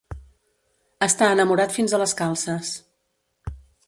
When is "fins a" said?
1.75-1.99